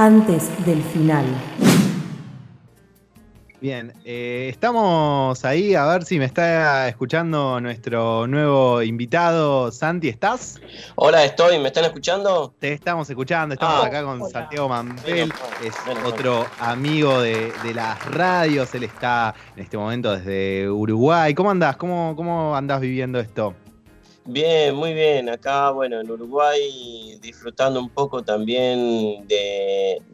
antes 0.00 0.48
del 0.64 0.82
final. 0.82 1.26
Bien, 3.60 3.92
eh, 4.06 4.46
estamos 4.48 5.44
ahí 5.44 5.74
a 5.74 5.84
ver 5.84 6.04
si 6.04 6.18
me 6.18 6.24
está 6.24 6.88
escuchando 6.88 7.60
nuestro 7.60 8.26
nuevo 8.26 8.80
invitado. 8.80 9.70
Santi, 9.70 10.08
¿estás? 10.08 10.58
Hola, 10.94 11.22
estoy, 11.26 11.58
¿me 11.58 11.66
están 11.68 11.84
escuchando? 11.84 12.54
Te 12.58 12.72
estamos 12.72 13.10
escuchando, 13.10 13.52
estamos 13.52 13.84
Ah, 13.84 13.88
acá 13.88 14.02
con 14.02 14.22
hola. 14.22 14.30
Santiago 14.30 14.70
mal, 14.70 14.96
es 15.06 15.74
otro 16.06 16.46
amigo 16.60 17.20
de, 17.20 17.52
de 17.62 17.74
las 17.74 18.02
radios, 18.06 18.74
él 18.74 18.84
está 18.84 19.34
en 19.54 19.64
este 19.64 19.76
momento 19.76 20.16
desde 20.16 20.70
Uruguay. 20.70 21.34
¿Cómo 21.34 21.50
andás? 21.50 21.76
¿Cómo, 21.76 22.14
cómo 22.16 22.56
andás 22.56 22.80
viviendo 22.80 23.20
esto? 23.20 23.54
Bien, 24.32 24.76
muy 24.76 24.94
bien. 24.94 25.28
Acá, 25.28 25.72
bueno, 25.72 26.00
en 26.00 26.08
Uruguay, 26.08 27.18
disfrutando 27.20 27.80
un 27.80 27.90
poco 27.90 28.22
también 28.22 29.26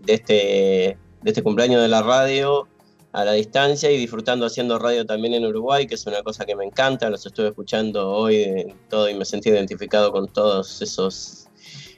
este, 0.07 0.33
de 0.33 0.99
este 1.23 1.43
cumpleaños 1.43 1.83
de 1.83 1.89
la 1.89 2.03
radio 2.03 2.67
a 3.13 3.27
la 3.27 3.33
distancia 3.33 3.91
y 3.91 3.99
disfrutando 3.99 4.47
haciendo 4.47 4.79
radio 4.79 5.05
también 5.05 5.35
en 5.35 5.45
Uruguay, 5.45 5.87
que 5.87 5.97
es 5.97 6.07
una 6.07 6.23
cosa 6.23 6.47
que 6.47 6.57
me 6.57 6.65
encanta. 6.65 7.11
Los 7.11 7.27
estuve 7.27 7.49
escuchando 7.49 8.11
hoy 8.11 8.37
eh, 8.37 8.75
todo 8.89 9.07
y 9.11 9.15
me 9.15 9.27
sentí 9.27 9.51
identificado 9.51 10.11
con 10.13 10.29
todos 10.29 10.81
esos, 10.81 11.49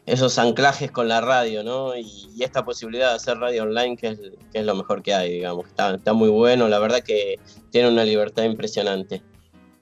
esos 0.04 0.38
anclajes 0.38 0.90
con 0.90 1.06
la 1.06 1.20
radio, 1.20 1.62
¿no? 1.62 1.96
Y, 1.96 2.30
y 2.34 2.42
esta 2.42 2.64
posibilidad 2.64 3.10
de 3.10 3.14
hacer 3.14 3.38
radio 3.38 3.62
online, 3.62 3.96
que 3.96 4.08
es, 4.08 4.18
que 4.52 4.58
es 4.58 4.66
lo 4.66 4.74
mejor 4.74 5.04
que 5.04 5.14
hay, 5.14 5.34
digamos. 5.34 5.68
Está, 5.68 5.94
está 5.94 6.14
muy 6.14 6.30
bueno, 6.30 6.66
la 6.66 6.80
verdad 6.80 7.00
que 7.00 7.38
tiene 7.70 7.88
una 7.88 8.04
libertad 8.04 8.42
impresionante. 8.42 9.22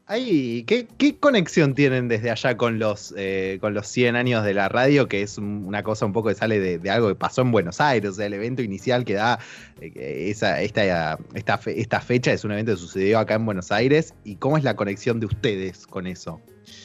Ay, 0.09 0.63
¿qué, 0.69 0.87
qué 0.99 1.17
conexión 1.19 1.75
tienen 1.75 2.07
desde 2.07 2.31
allá 2.31 2.57
con 2.57 2.79
los, 2.79 3.13
eh, 3.17 3.59
con 3.61 3.75
los 3.75 3.89
100 3.89 4.15
años 4.15 4.45
de 4.45 4.55
la 4.55 4.69
radio? 4.69 5.09
Que 5.09 5.23
es 5.23 5.37
un- 5.37 5.65
una 5.67 5.83
cosa 5.83 6.07
un 6.07 6.13
poco 6.13 6.29
que 6.29 6.37
sale 6.37 6.61
de, 6.61 6.79
de 6.79 6.91
algo 6.91 7.09
que 7.09 7.17
pasó 7.17 7.41
en 7.43 7.51
Buenos 7.51 7.81
Aires, 7.81 8.11
o 8.11 8.15
sea, 8.15 8.27
el 8.27 8.35
evento 8.35 8.63
inicial 8.63 9.05
que 9.05 9.15
da 9.15 9.41
eh, 9.81 10.29
esa, 10.31 10.61
esta, 10.63 11.19
esta, 11.35 11.59
fe- 11.59 11.81
esta 11.81 12.01
fecha 12.01 12.33
es 12.33 12.45
un 12.45 12.53
evento 12.53 12.71
que 12.73 12.79
sucedió 12.79 13.19
acá 13.19 13.35
en 13.35 13.47
Buenos 13.47 13.73
Aires. 13.73 14.15
¿Y 14.23 14.37
cómo 14.37 14.57
es 14.57 14.63
la 14.63 14.77
conexión 14.77 15.19
de 15.19 15.27
ustedes 15.27 15.89
con 15.89 16.07
eso? 16.07 16.41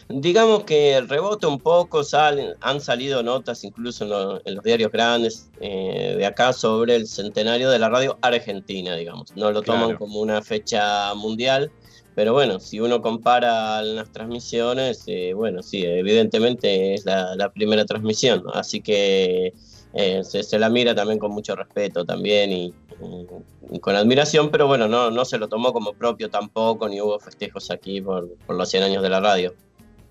Digamos 0.10 0.64
que 0.64 1.00
rebota 1.08 1.48
un 1.48 1.60
poco, 1.60 2.04
salen, 2.04 2.54
han 2.62 2.82
salido 2.82 3.22
notas 3.22 3.64
incluso 3.64 4.04
en, 4.04 4.10
lo- 4.10 4.42
en 4.46 4.56
los 4.56 4.64
diarios 4.64 4.92
grandes 4.92 5.52
eh, 5.60 6.16
de 6.18 6.26
acá 6.26 6.54
sobre 6.54 6.96
el 6.96 7.06
centenario 7.08 7.70
de 7.70 7.78
la 7.78 7.90
radio 7.90 8.18
argentina, 8.24 8.96
digamos. 8.96 9.36
No 9.36 9.52
lo 9.52 9.62
toman 9.62 9.84
Claro. 9.86 10.00
como 10.00 10.20
una 10.22 10.42
fecha 10.42 11.14
mundial, 11.14 11.72
pero 12.16 12.34
bueno, 12.34 12.60
si 12.60 12.80
uno 12.80 13.02
compara 13.02 13.82
las 13.82 14.12
transmisiones, 14.12 15.04
eh, 15.08 15.34
bueno, 15.34 15.64
sí, 15.64 15.84
evidentemente 15.86 16.94
es 16.94 17.06
la, 17.06 17.52
primera 17.54 17.86
transmisión, 17.86 18.44
así 18.54 18.82
que 18.82 19.54
eh, 19.94 20.22
se, 20.24 20.60
la 20.60 20.70
mira 20.70 20.94
también 20.94 21.20
con 21.20 21.32
mucho 21.32 21.56
respeto 21.56 22.06
también 22.06 22.52
y 22.52 22.74
con 23.80 23.96
admiración, 23.96 24.52
pero 24.52 24.68
bueno, 24.68 24.88
no, 24.88 25.10
no 25.10 25.26
se 25.26 25.38
lo 25.38 25.48
tomó 25.48 25.74
como 25.74 25.94
propio 25.94 26.30
tampoco, 26.30 26.88
ni 26.88 27.02
hubo 27.02 27.20
festejos 27.20 27.72
aquí 27.72 28.02
por, 28.02 28.30
por 28.46 28.56
los 28.56 28.70
100 28.70 28.84
años 28.84 29.04
de 29.04 29.10
la 29.10 29.20
radio. 29.20 29.54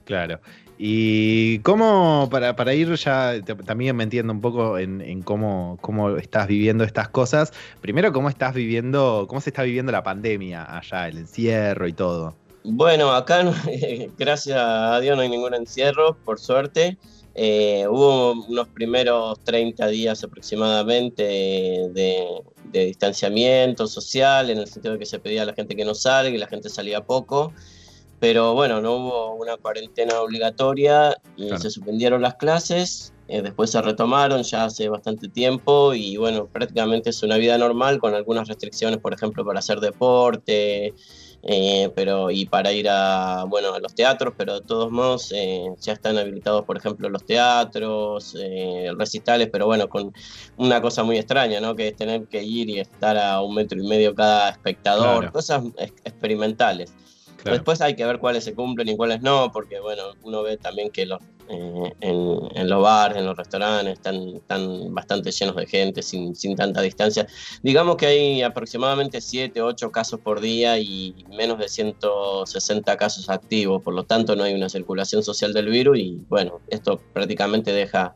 Claro. 0.05 0.41
Y 0.83 1.59
cómo, 1.59 2.29
para, 2.31 2.57
para 2.57 2.73
ir 2.73 2.95
ya 2.95 3.35
también 3.67 3.95
me 3.97 4.03
entiendo 4.03 4.33
un 4.33 4.41
poco 4.41 4.79
en, 4.79 5.21
cómo, 5.21 5.77
cómo 5.83 6.17
estás 6.17 6.47
viviendo 6.47 6.85
estas 6.85 7.11
cosas. 7.11 7.53
Primero, 7.83 8.15
cómo 8.15 8.31
estás 8.31 8.55
viviendo, 8.55 9.27
cómo 9.29 9.43
se 9.43 9.51
está 9.51 9.63
viviendo 9.63 9.93
la 9.93 10.03
pandemia 10.03 10.65
allá, 10.75 11.09
el 11.09 11.19
encierro 11.19 11.87
y 11.87 11.93
todo. 11.93 12.35
Bueno, 12.65 13.13
acá 13.13 13.45
gracias 14.19 14.57
a 14.59 14.99
Dios 15.01 15.17
no 15.17 15.23
hay 15.23 15.29
ningún 15.29 15.53
encierro, 15.53 16.17
por 16.25 16.41
suerte. 16.41 16.97
Eh, 17.35 17.85
hubo 17.87 18.33
unos 18.49 18.69
primeros 18.69 19.39
30 19.45 19.87
días 19.89 20.25
aproximadamente 20.25 21.23
de, 21.23 22.41
de 22.73 22.85
distanciamiento 22.87 23.87
social, 23.87 24.49
en 24.49 24.57
el 24.57 24.67
sentido 24.67 24.95
de 24.95 25.01
que 25.01 25.07
se 25.07 25.19
pedía 25.19 25.43
a 25.43 25.45
la 25.45 25.53
gente 25.53 25.77
que 25.77 25.85
no 25.85 25.95
salga 25.95 26.31
y 26.31 26.39
la 26.39 26.47
gente 26.47 26.71
salía 26.71 27.05
poco. 27.05 27.53
Pero 28.21 28.53
bueno, 28.55 28.81
no 28.83 28.97
hubo 28.97 29.35
una 29.35 29.57
cuarentena 29.57 30.21
obligatoria 30.21 31.17
y 31.37 31.47
Claro. 31.47 31.63
se 31.63 31.71
suspendieron 31.71 32.23
las 32.23 32.35
clases. 32.37 33.13
eh, 33.33 33.43
después 33.43 33.71
se 33.71 33.81
retomaron 33.81 34.43
ya 34.43 34.65
hace 34.65 34.89
bastante 34.89 35.29
tiempo 35.29 35.95
y 35.95 36.17
bueno, 36.17 36.49
prácticamente 36.53 37.11
es 37.11 37.23
una 37.23 37.37
vida 37.37 37.57
normal 37.59 38.01
con 38.01 38.13
algunas 38.13 38.49
restricciones, 38.49 38.99
por 38.99 39.15
ejemplo, 39.15 39.45
para 39.45 39.61
hacer 39.61 39.79
deporte, 39.79 40.95
eh, 41.45 41.93
pero 41.95 42.33
y 42.33 42.47
para 42.47 42.73
ir 42.73 42.89
a 42.91 43.45
bueno 43.49 43.73
a 43.73 43.79
los 43.79 43.95
teatros, 43.95 44.35
pero 44.37 44.55
de 44.59 44.67
todos 44.67 44.91
modos 44.91 45.31
eh, 45.33 45.65
ya 45.81 45.93
están 45.93 46.19
habilitados, 46.19 46.65
por 46.65 46.77
ejemplo, 46.77 47.09
los 47.09 47.25
teatros, 47.25 48.37
eh, 48.43 48.89
recitales, 48.99 49.49
pero 49.53 49.67
bueno, 49.67 49.89
con 49.89 50.13
una 50.57 50.83
cosa 50.83 51.05
muy 51.05 51.17
extraña, 51.17 51.61
¿no? 51.61 51.77
Que 51.77 51.87
es 51.87 51.97
tener 51.97 52.27
que 52.27 52.43
ir 52.43 52.69
y 52.69 52.81
estar 52.81 53.17
a 53.17 53.41
un 53.43 53.55
metro 53.55 53.79
y 53.81 53.87
medio 53.87 54.13
cada 54.13 54.51
espectador, 54.51 55.19
Claro. 55.21 55.33
cosas 55.33 55.63
ex- 55.79 55.95
experimentales. 56.05 56.93
Después 57.45 57.81
hay 57.81 57.95
que 57.95 58.05
ver 58.05 58.19
cuáles 58.19 58.45
se 58.45 58.55
cumplen 58.55 58.89
y 58.89 58.97
cuáles 58.97 59.23
no, 59.23 59.51
porque 59.53 59.81
bueno, 59.81 60.03
uno 60.23 60.43
ve 60.43 60.57
también 60.57 60.91
que 60.91 61.07
los, 61.07 61.21
eh, 61.49 61.93
en, 62.01 62.39
en 62.55 62.69
los 62.69 62.83
bares, 62.83 63.19
en 63.19 63.27
los 63.27 63.37
restaurantes, 63.37 63.95
están, 63.95 64.37
están 64.37 64.95
bastante 64.95 65.31
llenos 65.33 65.57
de 65.57 65.67
gente, 65.67 66.03
sin, 66.03 66.35
sin 66.37 66.55
tanta 66.55 66.81
distancia. 66.81 67.27
Digamos 67.63 67.97
que 67.97 68.07
hay 68.07 68.43
aproximadamente 68.43 69.21
7, 69.21 69.61
8 69.63 69.91
casos 69.91 70.21
por 70.21 70.41
día 70.41 70.79
y 70.79 71.25
menos 71.31 71.59
de 71.59 71.69
160 71.69 72.97
casos 72.97 73.29
activos, 73.29 73.83
por 73.83 73.95
lo 73.95 74.05
tanto 74.05 74.37
no 74.37 74.45
hay 74.45 74.55
una 74.55 74.69
circulación 74.69 75.23
social 75.23 75.53
del 75.53 75.69
virus 75.71 75.99
y 75.99 76.19
bueno, 76.29 76.61
esto 76.69 77.01
prácticamente 77.13 77.73
deja 77.73 78.15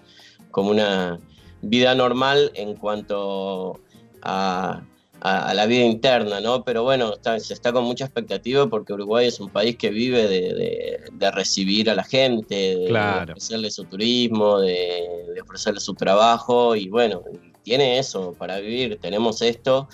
como 0.50 0.70
una 0.70 1.18
vida 1.62 1.94
normal 1.94 2.52
en 2.54 2.74
cuanto 2.74 3.80
a, 4.22 4.82
a- 5.26 5.48
a 5.48 5.54
la 5.54 5.64
vida 5.66 5.84
interna, 5.84 6.40
¿no? 6.40 6.62
Pero 6.64 6.82
bueno, 6.84 7.14
está- 7.14 7.40
se 7.40 7.54
está 7.54 7.72
con 7.72 7.84
mucha 7.84 8.04
expectativa 8.04 8.68
porque 8.68 8.92
Uruguay 8.92 9.26
es 9.28 9.40
un 9.40 9.50
país 9.50 9.76
que 9.78 9.88
vive 9.90 10.28
de, 10.28 10.52
de- 10.54 10.98
de 11.12 11.30
recibir 11.30 11.88
a 11.90 11.94
la 11.94 12.04
gente, 12.04 12.54
de, 12.54 12.86
Claro. 12.88 13.26
de 13.26 13.32
ofrecerle 13.32 13.70
su 13.70 13.86
turismo, 13.86 14.60
de, 14.60 15.00
ofrecerle 15.42 15.80
su 15.80 15.94
trabajo 15.94 16.76
y 16.76 16.88
bueno, 16.90 17.22
tiene 17.62 17.98
eso 17.98 18.34
para 18.38 18.60
vivir, 18.60 18.98
tenemos 19.00 19.40
esto 19.40 19.88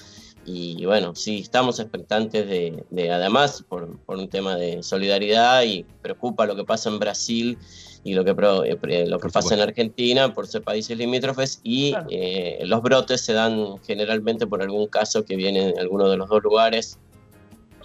y 0.44 0.84
bueno, 0.84 1.14
sí, 1.14 1.38
estamos 1.40 1.78
expectantes 1.78 2.48
de, 2.48 2.84
de 2.90 3.10
además 3.12 3.62
por, 3.68 4.00
por 4.04 4.16
un 4.18 4.28
tema 4.28 4.56
de 4.56 4.82
solidaridad 4.82 5.62
y 5.62 5.84
preocupa 6.02 6.46
lo 6.46 6.56
que 6.56 6.64
pasa 6.64 6.88
en 6.88 6.98
Brasil 6.98 7.58
y 8.02 8.14
lo 8.14 8.24
que, 8.24 8.34
pro- 8.34 8.64
eh, 8.64 8.76
lo 9.06 9.18
que 9.18 9.22
Por 9.24 9.32
pasa 9.32 9.54
en. 9.54 9.60
Argentina 9.60 10.32
por 10.32 10.46
ser 10.46 10.62
países 10.62 10.96
limítrofes 10.96 11.60
y 11.62 11.90
Claro. 11.92 12.06
eh, 12.10 12.58
los 12.64 12.80
brotes 12.82 13.20
se 13.20 13.32
dan 13.34 13.76
generalmente 13.86 14.46
por 14.46 14.62
algún 14.62 14.86
caso 14.86 15.24
que 15.24 15.36
viene 15.36 15.68
en 15.70 15.78
alguno 15.78 16.08
de 16.08 16.16
los 16.16 16.28
dos 16.28 16.42
lugares. 16.42 16.98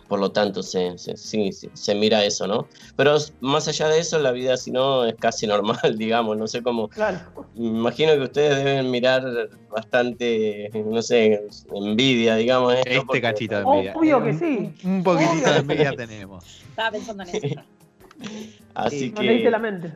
Por 0.08 0.20
lo 0.20 0.32
tanto, 0.32 0.62
se, 0.62 0.98
se- 1.00 1.18
sí, 1.18 1.52
sí, 1.52 1.68
se 1.74 1.96
mira 1.96 2.24
eso, 2.24 2.46
¿no? 2.46 2.68
Pero 2.96 3.18
más 3.42 3.68
allá 3.68 3.88
de 3.88 3.98
eso, 4.00 4.20
la 4.20 4.32
vida, 4.32 4.56
si 4.56 4.70
no, 4.70 5.04
es 5.04 5.16
casi 5.16 5.48
normal, 5.48 5.98
digamos. 5.98 6.38
No 6.38 6.46
sé 6.48 6.62
cómo. 6.62 6.90
Claro. 6.90 7.20
Imagino 7.56 8.14
que 8.14 8.20
ustedes 8.22 8.64
deben 8.64 8.92
mirar 8.92 9.50
bastante, 9.70 10.70
no 10.86 11.02
sé, 11.02 11.42
envidia, 11.74 12.36
digamos. 12.36 12.76
esto, 12.76 12.90
Este 12.90 13.02
porque- 13.06 13.22
cachito 13.22 13.56
de 13.56 13.62
envidia. 13.64 13.94
Obvio 13.98 14.24
que 14.24 14.34
sí. 14.34 14.74
Un, 14.84 15.04
poquitito 15.04 15.52
de 15.52 15.58
envidia 15.58 15.92
tenemos. 15.94 16.46
Estaba 16.70 16.92
pensando 16.92 17.24
en 17.24 17.30
eso. 17.30 17.62
Así 18.76 19.12
No 19.16 19.22
leíste 19.24 19.50
la 19.52 19.58
que. 19.58 19.62
mente. 19.64 19.94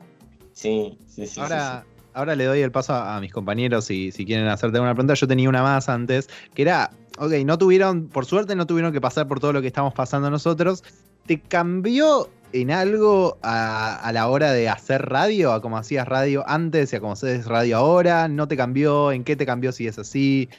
Sí, 0.60 0.98
sí, 1.08 1.26
sí. 1.26 1.28
sí, 1.28 1.40
Ahora, 1.40 1.86
ahora 2.14 2.36
le 2.36 2.44
doy 2.44 2.60
el 2.60 2.72
paso 2.72 2.94
a, 2.94 3.16
a 3.16 3.22
mis 3.22 3.32
compañeros 3.32 3.86
si, 3.86 4.12
si 4.12 4.26
quieren 4.26 4.46
hacerte 4.48 4.78
una 4.78 4.94
pregunta. 4.94 5.14
Yo 5.14 5.26
tenía 5.26 5.48
una 5.48 5.64
más 5.64 5.88
antes, 5.88 6.30
que 6.54 6.64
era, 6.64 6.92
ok, 7.18 7.32
no 7.46 7.58
tuvieron, 7.58 8.10
por 8.10 8.26
suerte 8.26 8.58
no 8.58 8.68
tuvieron 8.68 8.92
que 8.92 9.00
pasar 9.00 9.26
por 9.26 9.40
todo 9.40 9.54
lo 9.54 9.62
que 9.62 9.68
estamos 9.68 9.94
pasando 9.94 10.30
nosotros. 10.30 10.84
¿Te 11.28 11.40
cambió 11.40 12.30
en 12.52 12.72
algo 12.72 13.38
a, 13.42 13.96
a 13.96 14.12
la 14.12 14.28
hora 14.28 14.52
de 14.52 14.68
hacer 14.68 15.04
radio, 15.04 15.54
a 15.54 15.62
cómo 15.62 15.78
hacías 15.78 16.06
radio 16.06 16.44
antes 16.46 16.92
y 16.92 16.98
a 16.98 17.00
cómo 17.00 17.14
haces 17.14 17.46
radio 17.46 17.78
ahora? 17.78 18.28
¿No 18.28 18.50
te 18.50 18.58
cambió? 18.58 19.14
¿En 19.14 19.24
qué 19.24 19.38
te 19.38 19.46
cambió 19.46 19.72
si 19.72 19.88
es 19.88 19.98
así? 19.98 20.50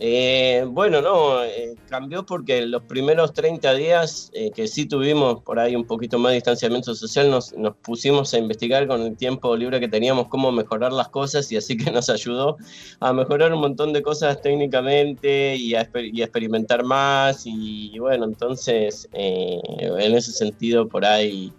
Eh, 0.00 0.64
bueno, 0.68 1.02
no, 1.02 1.42
eh, 1.42 1.74
cambió 1.88 2.24
porque 2.24 2.64
los 2.64 2.82
primeros 2.84 3.32
30 3.32 3.74
días 3.74 4.30
eh, 4.32 4.52
que 4.52 4.68
sí 4.68 4.86
tuvimos 4.86 5.42
por 5.42 5.58
ahí 5.58 5.74
un 5.74 5.84
poquito 5.86 6.20
más 6.20 6.30
de 6.30 6.36
distanciamiento 6.36 6.94
social, 6.94 7.28
nos, 7.30 7.52
pusimos 7.82 8.32
a 8.32 8.38
investigar 8.38 8.86
con 8.86 9.02
el 9.02 9.16
tiempo 9.16 9.56
libre 9.56 9.80
que 9.80 9.88
teníamos 9.88 10.28
cómo 10.28 10.52
mejorar 10.52 10.92
las 10.92 11.08
cosas 11.08 11.50
y 11.50 11.56
así 11.56 11.76
que 11.76 11.90
nos 11.90 12.08
ayudó 12.10 12.58
a 13.00 13.12
mejorar 13.12 13.52
un 13.52 13.60
montón 13.60 13.92
de 13.92 14.02
cosas 14.02 14.40
técnicamente 14.40 15.56
y 15.56 15.74
a, 15.74 15.90
exper- 15.90 16.10
y 16.12 16.22
a 16.22 16.26
experimentar 16.26 16.84
más 16.84 17.42
y, 17.44 17.98
bueno, 17.98 18.24
entonces 18.24 19.08
eh, 19.14 19.58
en 19.80 20.14
ese 20.14 20.30
sentido 20.30 20.86
por 20.88 21.04
ahí... 21.04 21.52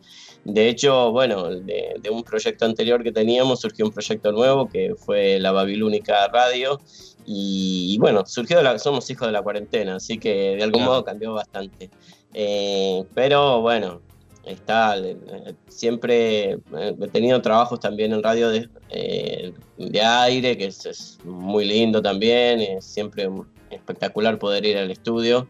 De 0.46 0.70
hecho, 0.70 1.12
bueno, 1.12 1.50
de, 1.50 1.96
de 2.02 2.10
un 2.10 2.24
proyecto 2.24 2.66
anterior 2.66 3.04
que 3.04 3.12
teníamos 3.12 3.60
surgió 3.60 3.86
un 3.86 3.92
proyecto 3.92 4.32
nuevo 4.32 4.68
que 4.70 4.96
fue 4.96 5.40
la 5.40 5.52
Babilónica 5.52 6.28
Radio, 6.30 6.80
y, 7.26 7.94
y 7.94 7.98
bueno, 8.00 8.26
surgió 8.26 8.58
de 8.58 8.64
la, 8.64 8.80
somos 8.80 9.10
hijos 9.10 9.28
de 9.28 9.32
la 9.34 9.42
cuarentena, 9.44 9.98
así 9.98 10.18
que 10.18 10.56
de 10.56 10.64
algún 10.64 10.80
Claro. 10.82 10.92
modo 10.92 11.04
cambió 11.04 11.34
bastante. 11.34 11.90
Eh, 12.34 13.04
pero 13.14 13.62
bueno, 13.62 14.02
está, 14.46 14.96
siempre 15.68 16.54
he 16.74 17.08
tenido 17.12 17.42
trabajos 17.42 17.80
también 17.80 18.14
en 18.14 18.24
radio 18.24 18.50
de, 18.50 18.70
de 19.78 20.02
aire, 20.02 20.58
que 20.58 20.66
es, 20.66 21.20
muy 21.24 21.66
lindo 21.66 22.02
también, 22.02 22.62
es 22.62 22.86
siempre 22.86 23.30
espectacular 23.70 24.40
poder 24.40 24.66
ir 24.66 24.78
al 24.78 24.90
estudio. 24.90 25.48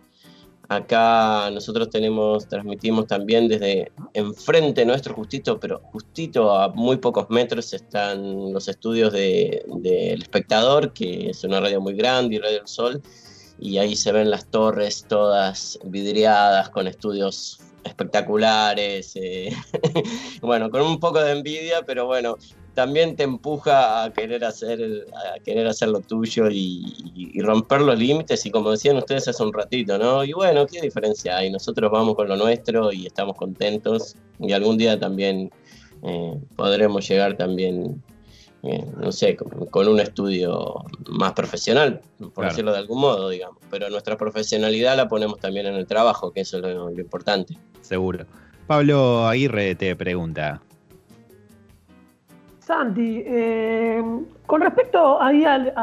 Acá 0.71 1.49
nosotros 1.51 1.89
tenemos, 1.89 2.47
transmitimos 2.47 3.07
también 3.07 3.47
desde 3.47 3.91
enfrente 4.13 4.85
nuestro, 4.85 5.15
justito, 5.15 5.59
pero 5.59 5.79
justito 5.79 6.55
a 6.55 6.69
muy 6.69 6.97
pocos 6.97 7.27
metros 7.31 7.73
están 7.73 8.53
los 8.53 8.67
estudios 8.67 9.11
del 9.11 9.63
de, 9.81 10.13
Espectador, 10.13 10.93
que 10.93 11.31
es 11.31 11.43
una 11.43 11.59
radio 11.59 11.81
muy 11.81 11.95
grande, 11.95 12.35
y 12.35 12.37
Radio 12.37 12.59
del 12.59 12.67
Sol, 12.67 13.01
y 13.57 13.79
ahí 13.79 13.95
se 13.95 14.11
ven 14.11 14.29
las 14.29 14.45
torres 14.45 15.05
todas 15.09 15.79
vidriadas 15.85 16.69
con 16.69 16.87
estudios 16.87 17.59
espectaculares, 17.83 19.15
eh, 19.15 19.55
bueno, 20.41 20.69
con 20.69 20.81
un 20.81 20.99
poco 20.99 21.21
de 21.21 21.31
envidia, 21.31 21.81
pero 21.85 22.05
bueno, 22.05 22.37
también 22.79 23.17
te 23.17 23.23
empuja 23.23 24.05
a 24.05 24.13
querer 24.13 24.45
hacer, 24.45 25.05
a 25.13 25.39
querer 25.39 25.67
hacer 25.67 25.89
lo 25.89 25.99
tuyo 25.99 26.49
y, 26.49 27.41
romper 27.41 27.81
los 27.81 27.99
límites 27.99 28.45
y 28.45 28.51
como 28.51 28.71
decían 28.71 28.95
ustedes 28.95 29.27
hace 29.27 29.43
un 29.43 29.51
ratito, 29.51 29.97
¿no? 29.97 30.23
Y 30.23 30.31
bueno, 30.31 30.65
¿qué 30.65 30.79
diferencia 30.79 31.37
hay? 31.37 31.51
Nosotros 31.51 31.91
vamos 31.91 32.15
con 32.15 32.29
lo 32.29 32.37
nuestro 32.37 32.93
y 32.93 33.05
estamos 33.05 33.35
contentos 33.35 34.15
y 34.39 34.53
algún 34.53 34.77
día 34.77 34.97
también 34.97 35.51
eh, 36.03 36.39
podremos 36.55 37.05
llegar 37.07 37.35
también, 37.35 38.01
eh, 38.63 38.85
no 38.97 39.11
sé, 39.11 39.35
con, 39.35 39.87
un 39.87 39.99
estudio 39.99 40.75
más 41.09 41.33
profesional, 41.33 42.01
por 42.33 42.45
decirlo 42.45 42.71
de 42.71 42.77
algún 42.77 43.01
modo, 43.01 43.29
digamos. 43.29 43.57
Pero 43.69 43.89
nuestra 43.89 44.17
profesionalidad 44.17 44.95
la 44.95 45.09
ponemos 45.09 45.39
también 45.39 45.65
en 45.65 45.75
el 45.75 45.85
trabajo, 45.85 46.31
que 46.31 46.41
eso 46.41 46.57
es 46.57 46.63
lo 46.63 46.91
importante. 46.91 47.57
Seguro. 47.89 48.23
Pablo 48.67 49.25
Aguirre 49.25 49.73
te 49.73 49.95
pregunta, 49.95 50.61
Santi, 52.59 53.23
eh, 53.25 53.99
con 54.45 54.61
respecto 54.61 55.19
ahí 55.19 55.43
al, 55.43 55.73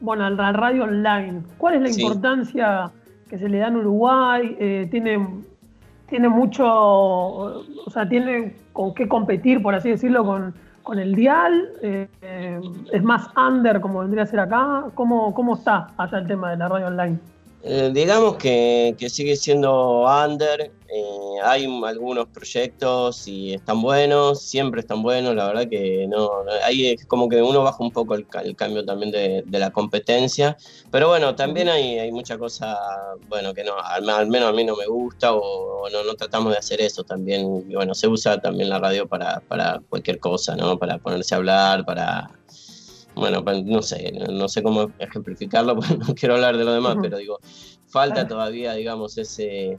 bueno, 0.00 0.24
al, 0.24 0.54
radio 0.54 0.82
online, 0.82 1.42
¿cuál 1.56 1.74
es 1.76 1.82
la 1.82 1.90
importancia 1.90 2.90
que 3.30 3.38
se 3.38 3.48
le 3.48 3.58
da 3.58 3.68
en 3.68 3.76
Uruguay? 3.76 4.56
Eh, 4.58 4.88
¿tiene, 4.90 5.24
¿Tiene 6.08 6.28
mucho, 6.28 6.66
o 6.66 7.90
sea, 7.92 8.08
tiene 8.08 8.56
con 8.72 8.92
qué 8.92 9.06
competir, 9.06 9.62
por 9.62 9.76
así 9.76 9.90
decirlo, 9.90 10.24
con, 10.24 10.98
el 10.98 11.14
dial? 11.14 11.68
Eh, 11.80 12.08
¿Es 12.92 13.02
más 13.04 13.28
under 13.36 13.80
como 13.80 14.00
vendría 14.00 14.24
a 14.24 14.26
ser 14.26 14.40
acá? 14.40 14.86
¿Cómo, 14.96 15.32
cómo 15.32 15.54
está 15.54 15.92
allá 15.96 16.18
el 16.18 16.26
tema 16.26 16.50
de 16.50 16.56
la 16.56 16.66
radio 16.66 16.88
online? 16.88 17.20
Eh, 17.62 17.90
digamos 17.92 18.36
que, 18.36 18.94
sigue 19.08 19.36
siendo 19.36 20.06
under, 20.06 20.70
eh, 20.90 21.40
hay 21.44 21.66
algunos 21.84 22.28
proyectos 22.28 23.28
y 23.28 23.52
están 23.52 23.82
buenos, 23.82 24.40
siempre 24.40 24.80
están 24.80 25.02
buenos, 25.02 25.34
la 25.34 25.46
verdad 25.46 25.68
que 25.68 26.06
no, 26.08 26.30
ahí 26.64 26.86
es 26.86 27.04
como 27.04 27.28
que 27.28 27.42
uno 27.42 27.62
baja 27.62 27.76
un 27.84 27.90
poco 27.90 28.14
el, 28.14 28.26
cambio 28.56 28.84
también 28.86 29.12
de, 29.12 29.44
la 29.58 29.70
competencia, 29.70 30.56
pero 30.90 31.08
bueno, 31.08 31.34
también 31.34 31.68
hay, 31.68 31.98
hay 31.98 32.10
mucha 32.10 32.38
cosa, 32.38 32.78
bueno, 33.28 33.52
que 33.52 33.64
no, 33.64 33.74
al, 33.78 34.28
menos 34.28 34.48
a 34.48 34.52
mí 34.52 34.64
no 34.64 34.76
me 34.76 34.86
gusta 34.86 35.34
o, 35.34 35.90
no, 35.90 36.04
no, 36.04 36.14
tratamos 36.14 36.52
de 36.52 36.58
hacer 36.58 36.80
eso 36.80 37.04
también, 37.04 37.66
y 37.68 37.74
bueno, 37.74 37.94
se 37.94 38.08
usa 38.08 38.40
también 38.40 38.70
la 38.70 38.78
radio 38.78 39.06
para, 39.06 39.40
para 39.40 39.82
cualquier 39.90 40.18
cosa, 40.18 40.56
¿no? 40.56 40.78
Para 40.78 40.96
ponerse 40.96 41.34
a 41.34 41.38
hablar, 41.38 41.84
para 41.84 42.30
bueno, 43.14 43.42
no 43.64 43.82
sé, 43.82 44.12
no 44.30 44.48
sé 44.48 44.62
cómo 44.62 44.90
ejemplificarlo, 44.98 45.74
porque 45.76 45.96
no 45.96 46.14
quiero 46.14 46.36
hablar 46.36 46.56
de 46.56 46.64
lo 46.64 46.72
demás, 46.72 46.96
pero 47.02 47.18
digo, 47.18 47.40
falta 47.88 48.26
todavía, 48.26 48.72
digamos, 48.74 49.18
ese, 49.18 49.76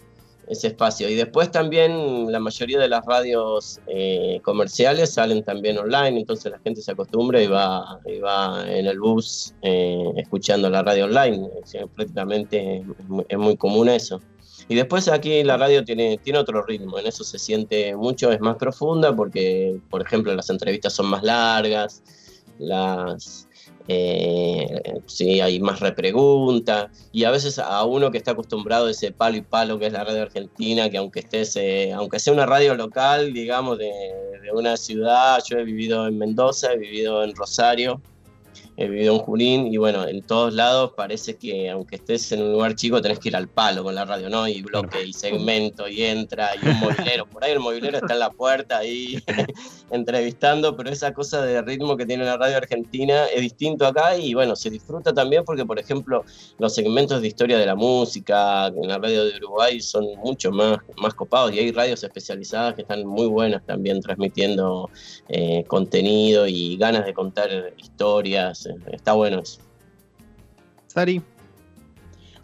ese 0.49 0.67
espacio. 0.67 1.07
Y 1.07 1.15
después 1.15 1.51
también 1.51 2.31
la 2.31 2.39
mayoría 2.39 2.79
de 2.79 2.89
las 2.89 3.05
radios 3.05 3.79
eh, 3.87 4.41
comerciales 4.43 5.13
salen 5.13 5.43
también 5.43 5.77
online, 5.77 6.19
entonces 6.19 6.51
la 6.51 6.59
gente 6.59 6.81
se 6.81 6.91
acostumbra 6.91 7.41
y 7.41 7.47
va, 7.47 7.99
y 8.05 8.19
va 8.19 8.65
en 8.67 8.87
el 8.87 8.99
bus 8.99 9.53
eh, 9.61 10.11
escuchando 10.17 10.69
la 10.69 10.81
radio 10.81 11.05
online. 11.05 11.47
prácticamente 11.95 12.83
es 13.29 13.37
muy, 13.37 13.55
común 13.57 13.89
eso. 13.89 14.21
Y 14.67 14.75
después 14.75 15.07
aquí 15.07 15.43
la 15.43 15.57
radio 15.57 15.83
tiene, 15.83 16.17
tiene 16.17 16.39
otro 16.39 16.63
ritmo, 16.63 16.99
en 16.99 17.07
eso 17.07 17.23
se 17.23 17.39
siente 17.39 17.95
mucho, 17.95 18.31
es 18.31 18.39
más 18.39 18.57
profunda 18.57 19.15
porque, 19.15 19.79
por 19.89 20.01
ejemplo, 20.01 20.33
las 20.33 20.49
entrevistas 20.49 20.93
son 20.93 21.07
más 21.07 21.23
largas, 21.23 22.03
las 22.59 23.48
eh, 23.91 25.01
sí, 25.07 25.41
hay 25.41 25.59
más 25.59 25.79
repreguntas, 25.79 27.09
y 27.11 27.23
a 27.23 27.31
veces 27.31 27.57
a 27.57 27.83
uno 27.85 28.11
que 28.11 28.19
está 28.19 28.31
acostumbrado 28.31 28.85
a 28.85 28.91
ese 28.91 29.11
palo 29.11 29.37
y 29.37 29.41
palo 29.41 29.79
que 29.79 29.87
es 29.87 29.93
la 29.93 30.03
radio 30.03 30.21
argentina, 30.21 30.89
que 30.89 30.97
aunque 30.97 31.21
estés, 31.21 31.57
aunque 31.95 32.19
sea 32.19 32.33
una 32.33 32.45
radio 32.45 32.75
local, 32.75 33.33
digamos, 33.33 33.79
de, 33.79 33.91
de, 34.43 34.51
una 34.53 34.77
ciudad, 34.77 35.41
yo 35.49 35.57
he 35.57 35.63
vivido 35.63 36.07
en 36.07 36.19
Mendoza, 36.19 36.73
he 36.73 36.77
vivido 36.77 37.23
en 37.23 37.35
Rosario, 37.35 37.99
he 38.79 38.87
vivido 38.87 39.15
en 39.15 39.19
Junín 39.19 39.73
y 39.73 39.75
bueno, 39.75 40.07
en 40.07 40.21
todos 40.21 40.53
lados 40.53 40.93
parece 40.95 41.35
que 41.35 41.69
aunque 41.69 41.97
estés 41.97 42.31
en 42.31 42.41
un 42.41 42.53
lugar 42.53 42.75
chico 42.75 43.01
tenés 43.01 43.19
que 43.19 43.27
ir 43.27 43.35
al 43.35 43.49
palo 43.49 43.83
con 43.83 43.93
la 43.93 44.05
radio, 44.05 44.29
¿no? 44.29 44.47
Y 44.47 44.61
bloque 44.61 45.03
y 45.03 45.11
segmento 45.11 45.89
y 45.89 46.03
entra 46.03 46.51
y 46.55 46.65
un 46.65 46.79
movilero, 46.79 47.25
por 47.25 47.43
ahí 47.43 47.51
el 47.51 47.59
movilero 47.59 47.97
está 47.97 48.13
en 48.13 48.19
la 48.19 48.29
puerta 48.29 48.77
ahí 48.77 49.21
entrevistando, 49.91 50.77
pero 50.77 50.91
esa 50.91 51.13
cosa 51.13 51.41
de 51.41 51.61
ritmo 51.61 51.97
que 51.97 52.05
tiene 52.05 52.23
la 52.23 52.37
radio 52.37 52.55
argentina 52.55 53.25
es 53.25 53.41
distinto 53.41 53.85
acá 53.85 54.15
y 54.15 54.33
bueno, 54.33 54.55
se 54.55 54.69
disfruta 54.69 55.13
también 55.13 55.43
porque 55.43 55.65
por 55.65 55.77
ejemplo 55.77 56.23
los 56.57 56.73
segmentos 56.73 57.21
de 57.21 57.27
historia 57.27 57.57
de 57.57 57.65
la 57.65 57.75
música 57.75 58.67
en 58.67 58.87
la 58.87 58.97
radio 58.97 59.25
de 59.25 59.35
Uruguay 59.39 59.81
son 59.81 60.05
mucho 60.23 60.51
más, 60.51 60.77
más 60.95 61.13
copados 61.15 61.51
y 61.53 61.59
hay 61.59 61.73
radios 61.73 62.01
especializadas 62.01 62.75
que 62.75 62.83
están 62.83 63.05
muy 63.05 63.27
buenas 63.27 63.61
también 63.65 63.99
transmitiendo 63.99 64.89
eh, 65.27 65.65
contenido 65.67 66.47
y 66.47 66.77
ganas 66.77 67.05
de 67.05 67.13
contar 67.13 67.49
historias 67.77 68.68
está 68.91 69.13
bueno 69.13 69.39
eso. 69.39 69.59
Sari. 70.87 71.21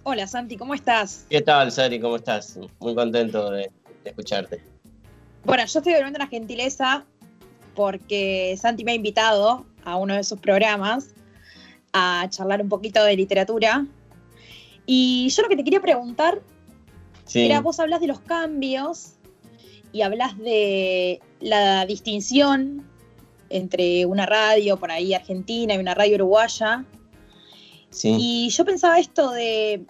Hola 0.04 0.28
Santi, 0.28 0.56
¿cómo 0.56 0.76
estás? 0.76 1.26
¿Qué 1.30 1.42
tal 1.42 1.72
Sari? 1.72 2.00
¿Cómo 2.00 2.16
estás? 2.16 2.60
Muy 2.80 2.94
contento 2.94 3.50
de, 3.50 3.72
escucharte. 4.04 4.62
Bueno, 5.44 5.66
yo 5.66 5.80
estoy 5.80 5.94
devolviendo 5.94 6.18
una 6.18 6.28
gentileza 6.28 7.06
porque 7.74 8.56
Santi 8.60 8.84
me 8.84 8.92
ha 8.92 8.96
invitado 8.96 9.66
a 9.84 9.98
uno 9.98 10.14
de 10.16 10.24
sus 10.24 10.40
programas 10.40 11.10
a 11.94 12.28
charlar 12.30 12.62
un 12.62 12.70
poquito 12.70 13.04
de 13.04 13.16
literatura. 13.16 13.86
Y 14.86 15.30
yo 15.30 15.42
lo 15.42 15.50
que 15.50 15.56
te 15.56 15.64
quería 15.64 15.82
preguntar 15.82 16.42
era, 17.34 17.62
vos 17.62 17.80
hablas 17.80 18.00
de 18.00 18.08
los 18.08 18.20
cambios 18.20 19.14
y 19.92 20.04
hablas 20.04 20.38
de 20.38 21.20
la 21.40 21.86
distinción 21.86 22.86
entre 23.50 24.06
una 24.06 24.26
radio 24.26 24.78
por 24.78 24.92
ahí 24.92 25.14
argentina 25.14 25.74
y 25.74 25.78
una 25.78 25.94
radio 25.94 26.16
uruguaya. 26.16 26.86
Y 28.04 28.50
yo 28.50 28.66
pensaba 28.66 29.00
esto 29.00 29.32
de, 29.32 29.86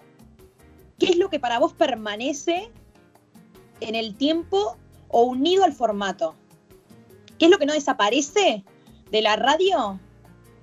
¿qué 0.98 1.06
es 1.06 1.16
lo 1.16 1.28
que 1.28 1.40
para 1.40 1.58
vos 1.58 1.72
permanece 1.72 2.70
en 3.80 3.94
el 3.96 4.14
tiempo 4.14 4.76
o 5.08 5.24
unido 5.24 5.64
al 5.64 5.72
formato? 5.72 6.36
¿Qué 7.38 7.46
es 7.46 7.50
lo 7.50 7.58
que 7.58 7.66
no 7.66 7.72
desaparece 7.72 8.64
de 9.10 9.22
la 9.22 9.36
radio 9.36 9.98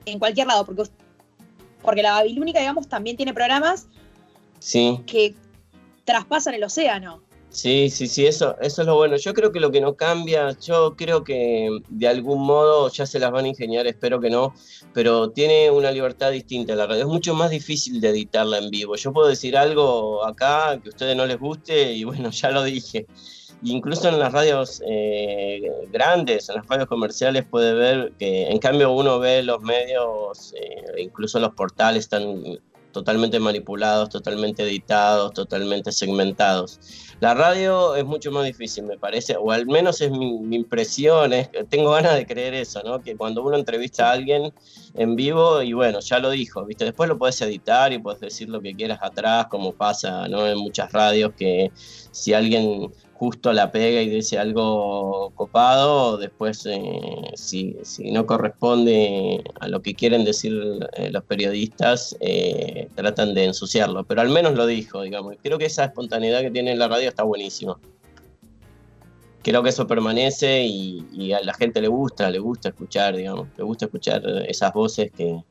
en 0.05 0.19
cualquier 0.19 0.47
lado? 0.47 0.65
Porque, 0.65 0.83
porque 1.81 2.01
la 2.01 2.13
Babilónica, 2.13 2.59
digamos, 2.59 2.87
también 2.87 3.17
tiene 3.17 3.33
programas 3.33 3.87
que 5.05 5.35
traspasan 6.05 6.53
el 6.53 6.63
océano. 6.63 7.21
Sí, 7.53 7.91
sí, 7.91 8.07
sí, 8.07 8.25
eso, 8.25 8.57
eso 8.61 8.81
es 8.81 8.87
lo 8.87 8.95
bueno. 8.95 9.15
Yo 9.15 9.31
creo 9.35 9.51
que 9.51 9.59
lo 9.59 9.71
que 9.71 9.79
no 9.79 9.95
cambia, 9.95 10.57
yo 10.59 10.95
creo 10.95 11.23
que 11.23 11.69
de 11.87 12.07
algún 12.07 12.43
modo 12.43 12.89
ya 12.89 13.05
se 13.05 13.19
las 13.19 13.29
van 13.31 13.45
a 13.45 13.47
ingeniar, 13.49 13.85
espero 13.85 14.19
que 14.19 14.31
no, 14.31 14.55
pero 14.91 15.29
tiene 15.29 15.69
una 15.69 15.91
libertad 15.91 16.31
distinta 16.31 16.75
la 16.75 16.87
radio. 16.87 17.03
Es 17.03 17.07
mucho 17.07 17.35
más 17.35 17.51
difícil 17.51 18.01
de 18.01 18.09
editarla 18.09 18.57
en 18.57 18.71
vivo. 18.71 18.95
Yo 18.95 19.13
puedo 19.13 19.27
decir 19.27 19.55
algo 19.55 20.25
acá 20.25 20.79
que 20.81 20.89
a 20.89 20.93
ustedes 20.93 21.15
no 21.15 21.27
les 21.27 21.37
guste 21.39 21.93
y 21.93 22.03
bueno, 22.05 22.29
ya 22.31 22.49
lo 22.49 22.63
dije. 22.63 23.05
Incluso 23.61 24.09
en 24.09 24.19
las 24.19 24.33
radios 24.33 24.81
eh, 24.87 25.61
grandes, 25.91 26.49
en 26.49 26.55
las 26.55 26.67
radios 26.67 26.87
comerciales 26.87 27.45
puede 27.45 27.75
ver 27.75 28.13
que 28.17 28.49
en 28.49 28.57
cambio 28.57 28.91
uno 28.91 29.19
ve 29.19 29.43
los 29.43 29.61
medios, 29.61 30.55
eh, 30.59 31.01
incluso 31.03 31.39
los 31.39 31.53
portales 31.53 32.05
están 32.05 32.59
totalmente 32.93 33.39
manipulados, 33.39 34.09
totalmente 34.09 34.63
editados, 34.63 35.33
totalmente 35.33 35.91
segmentados. 35.91 36.79
La 37.19 37.33
radio 37.33 37.95
es 37.95 38.05
mucho 38.05 38.31
más 38.31 38.45
difícil, 38.45 38.85
me 38.85 38.97
parece, 38.97 39.35
o 39.35 39.51
al 39.51 39.65
menos 39.65 39.99
es 39.99 40.11
mi, 40.11 40.55
impresión, 40.55 41.31
tengo 41.69 41.91
ganas 41.91 42.15
de 42.15 42.25
creer 42.25 42.53
eso, 42.53 42.81
¿no? 42.83 43.01
Que 43.01 43.17
cuando 43.17 43.43
uno 43.43 43.57
entrevista 43.57 44.09
a 44.09 44.13
alguien 44.13 44.53
en 44.95 45.15
vivo, 45.15 45.61
y 45.61 45.73
bueno, 45.73 45.99
ya 45.99 46.19
lo 46.19 46.29
dijo, 46.29 46.65
¿viste? 46.65 46.85
Después 46.85 47.09
lo 47.09 47.17
puedes 47.17 47.41
editar 47.41 47.91
y 47.93 47.99
puedes 47.99 48.21
decir 48.21 48.49
lo 48.49 48.61
que 48.61 48.73
quieras 48.75 48.99
atrás, 49.01 49.47
como 49.47 49.73
pasa, 49.73 50.27
¿no? 50.27 50.47
En 50.47 50.57
muchas 50.59 50.91
radios 50.91 51.33
que 51.33 51.71
si 51.75 52.33
alguien 52.33 52.91
justo 53.13 53.53
la 53.53 53.71
pega 53.71 54.01
y 54.01 54.09
dice 54.09 54.37
algo 54.37 55.31
copado, 55.35 56.17
después 56.17 56.65
eh, 56.65 56.81
si, 57.35 57.77
no 58.11 58.25
corresponde 58.25 59.43
a 59.61 59.67
lo 59.69 59.81
que 59.81 59.95
quieren 59.95 60.25
decir 60.25 60.53
eh, 60.97 61.09
los 61.09 61.23
periodistas, 61.23 62.17
eh, 62.19 62.89
tratan 62.95 63.33
de 63.33 63.45
ensuciarlo, 63.45 64.03
pero 64.03 64.21
al 64.21 64.29
menos 64.29 64.55
lo 64.55 64.65
dijo, 64.65 65.01
digamos. 65.03 65.35
Creo 65.41 65.57
que 65.57 65.65
esa 65.65 65.85
espontaneidad 65.85 66.41
que 66.41 66.51
tiene 66.51 66.75
la 66.75 66.87
radio 66.87 67.07
está 67.07 67.23
buenísima. 67.23 67.79
Creo 69.43 69.61
que 69.61 69.69
eso 69.69 69.85
permanece 69.85 70.63
y, 70.63 71.33
a 71.33 71.41
la 71.41 71.53
gente 71.53 71.81
le 71.81 71.87
gusta, 71.87 72.29
le 72.31 72.39
gusta 72.39 72.69
escuchar, 72.69 73.15
digamos, 73.15 73.47
le 73.57 73.63
gusta 73.63 73.85
escuchar 73.85 74.23
esas 74.47 74.73
voces 74.73 75.11
que... 75.11 75.43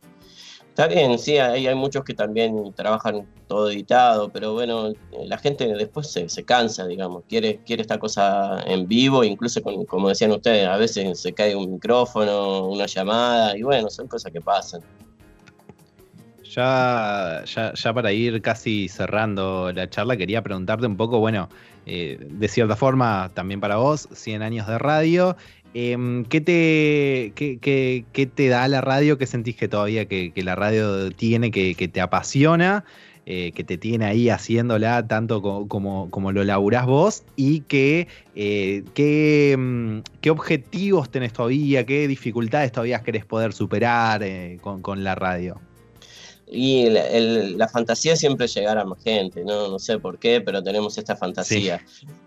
Está 0.69 0.87
bien, 0.87 1.19
sí, 1.19 1.37
hay, 1.37 1.67
hay 1.67 1.75
muchos 1.75 2.03
que 2.03 2.15
también 2.15 2.73
trabajan 2.75 3.27
todo 3.47 3.71
editado, 3.71 4.31
pero 4.31 4.55
bueno, 4.55 4.95
la 5.27 5.37
gente 5.37 5.67
después 5.75 6.11
se, 6.11 6.31
se 6.31 6.45
cansa, 6.45 6.87
digamos, 6.87 7.25
quiere, 7.29 7.61
quiere 7.67 7.83
esta 7.83 7.99
cosa 7.99 8.63
en 8.67 8.89
vivo, 8.89 9.23
incluso 9.23 9.61
como 9.87 10.09
decían 10.09 10.33
ustedes, 10.33 10.67
a 10.67 10.79
veces 10.79 11.21
se 11.21 11.35
cae 11.35 11.55
un 11.55 11.73
micrófono, 11.73 12.69
una 12.69 12.87
llamada, 12.87 13.55
y 13.55 13.63
bueno, 13.63 13.91
son 13.91 14.09
cosas 14.09 14.33
que 14.33 14.41
pasan. 14.41 14.81
Ya, 16.55 17.45
ya, 17.47 17.73
ya, 17.73 17.95
para 17.95 18.13
ir 18.13 18.43
casi 18.43 18.87
cerrando 18.89 19.73
la 19.73 19.89
charla, 19.89 20.19
quería 20.19 20.43
preguntarte 20.43 20.87
un 20.87 20.99
poco, 20.99 21.19
bueno, 21.19 21.49
eh, 21.87 22.19
de 22.21 22.49
cierta 22.49 22.77
forma, 22.77 23.31
también 23.33 23.59
para 23.59 23.77
vos, 23.77 24.07
100 24.13 24.43
años 24.43 24.67
de 24.67 24.77
radio. 24.79 25.35
Em, 25.73 26.27
¿qué, 26.27 26.43
te, 26.43 27.33
qué, 27.35 28.27
te 28.27 28.49
da 28.49 28.69
la 28.69 28.83
radio? 28.83 29.17
¿Qué 29.17 29.27
sentís 29.27 29.57
que 29.57 29.67
todavía 29.67 30.05
que, 30.05 30.31
la 30.37 30.55
radio 30.55 31.11
tiene, 31.13 31.51
que, 31.51 31.75
te 31.75 32.01
apasiona? 32.03 32.85
Eh, 33.25 33.53
que 33.53 33.65
te 33.65 33.79
tiene 33.79 34.05
ahí 34.05 34.29
haciéndola 34.29 35.07
tanto 35.07 35.41
como, 35.41 36.11
como, 36.11 36.33
lo 36.33 36.45
laburás 36.45 36.87
vos 36.87 37.23
y 37.37 37.61
que, 37.61 38.09
eh, 38.35 38.83
qué, 38.95 40.03
qué, 40.21 40.31
objetivos 40.31 41.11
tenés 41.11 41.33
todavía, 41.33 41.87
qué 41.87 42.09
dificultades 42.09 42.73
todavía 42.73 43.03
querés 43.03 43.25
poder 43.25 43.55
superar 43.55 44.23
con, 44.61 44.83
con 44.83 45.03
la 45.03 45.15
radio. 45.15 45.61
Y 46.55 46.91
la 46.91 47.67
fantasía 47.69 48.15
siempre 48.15 48.47
llegar 48.47 48.77
a 48.77 48.85
más 48.85 49.03
gente, 49.03 49.43
¿no? 49.43 49.69
No 49.69 49.79
sé 49.79 49.99
por 49.99 50.19
qué, 50.19 50.43
pero 50.43 50.63
tenemos 50.63 50.99
esta 50.99 51.17
fantasía. 51.17 51.83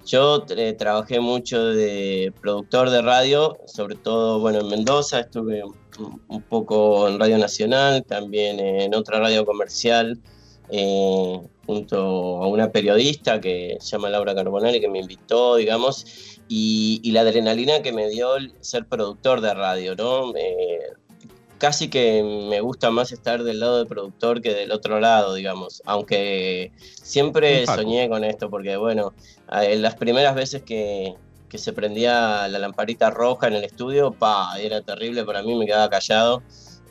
Yo 0.06 0.44
eh, 0.50 0.74
trabajé 0.74 1.20
mucho 1.20 1.64
de 1.64 2.34
productor 2.42 2.90
de 2.90 3.04
radio, 3.04 3.58
sobre 3.68 3.96
todo, 3.96 4.40
bueno, 4.40 4.62
en 4.62 4.68
Mendoza, 4.68 5.20
estuve 5.20 5.64
un, 5.64 6.42
poco 6.42 7.08
en 7.08 7.20
Radio 7.20 7.38
Nacional, 7.38 8.04
también 8.04 8.60
en 8.60 8.96
otra 8.96 9.20
radio 9.20 9.46
comercial, 9.46 10.20
eh, 10.70 11.40
junto 11.68 11.98
a 12.44 12.48
una 12.48 12.72
periodista 12.72 13.40
que 13.40 13.78
se 13.80 13.92
llama 13.92 14.10
Laura 14.10 14.34
Carbonari, 14.34 14.82
que 14.82 14.90
me 14.90 15.00
invitó, 15.00 15.58
digamos, 15.58 16.40
y, 16.48 17.00
y 17.04 17.12
la 17.12 17.22
adrenalina 17.22 17.84
que 17.84 17.94
me 17.94 18.10
dio 18.10 18.30
ser 18.60 18.88
productor 18.88 19.42
de 19.42 19.54
radio, 19.54 19.96
¿no? 19.96 20.36
Eh, 20.36 20.80
casi 21.58 21.90
que 21.90 22.24
me 22.50 22.60
gusta 22.62 22.92
más 22.92 23.12
estar 23.12 23.44
del 23.44 23.60
lado 23.60 23.78
del 23.78 23.88
productor 23.88 24.42
que 24.42 24.54
del 24.54 24.72
otro 24.72 25.00
lado, 25.00 25.34
digamos. 25.34 25.82
Aunque 25.86 26.72
siempre 27.02 27.66
soñé 27.66 28.10
con 28.10 28.24
esto, 28.24 28.50
porque 28.50 28.78
bueno, 28.78 29.14
en 29.52 29.82
las 29.82 29.96
primeras 29.96 30.36
veces 30.36 30.64
que, 30.64 31.16
se 31.56 31.72
prendía 31.72 32.50
la 32.50 32.60
lamparita 32.60 33.12
roja 33.12 33.48
en 33.48 33.54
el 33.54 33.64
estudio, 33.64 34.12
pa, 34.12 34.60
era 34.60 34.82
terrible 34.82 35.24
para 35.24 35.42
mí, 35.42 35.56
me 35.56 35.66
quedaba 35.66 35.90
callado. 35.90 36.44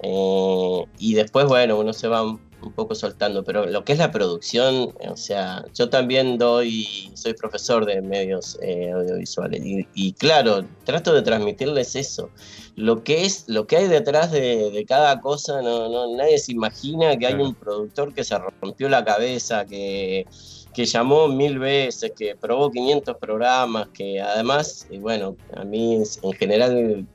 Eh, 0.02 0.85
y 0.99 1.12
después, 1.12 1.44
bueno, 1.44 1.78
uno 1.78 1.92
se 1.92 2.09
va 2.09 2.23
un 2.64 2.73
poco 2.73 2.94
soltando, 2.94 3.44
pero 3.44 3.66
lo 3.66 3.85
que 3.85 3.92
es 3.92 3.99
la 3.99 4.11
producción, 4.11 4.94
o 5.09 5.16
sea, 5.16 5.64
yo 5.75 5.88
también 5.88 6.38
doy, 6.38 7.11
soy 7.14 7.35
profesor 7.35 7.87
de 7.87 8.00
medios 8.02 8.59
eh, 8.62 8.90
audiovisuales 8.90 9.61
y, 9.94 10.12
claro, 10.14 10.64
trato 10.85 11.12
de 11.14 11.23
transmitirles 11.23 11.97
eso. 11.97 12.30
Lo 12.76 13.04
que 13.04 13.25
es, 13.25 13.44
lo 13.49 13.66
que 13.66 13.76
hay 13.76 13.88
detrás 13.88 14.33
de, 14.33 14.85
cada 14.88 15.21
cosa, 15.21 15.62
no, 15.62 15.88
no, 15.88 16.16
nadie 16.16 16.38
se 16.38 16.52
imagina 16.52 17.16
que 17.16 17.26
hay 17.26 17.35
un 17.35 17.54
productor 17.54 18.12
que 18.12 18.25
se 18.25 18.37
rompió 18.38 18.88
la 18.88 19.04
cabeza, 19.04 19.64
que, 19.64 20.26
que 20.75 20.85
llamó 20.85 21.28
mil 21.28 21.59
veces, 21.59 22.12
que 22.16 22.35
probó 22.35 22.71
500 22.71 23.16
programas, 23.18 23.88
que 23.94 24.21
además, 24.21 24.87
y 24.90 24.99
bueno, 24.99 25.37
a 25.54 25.64
mí 25.64 26.02
en 26.23 26.33
general, 26.33 27.06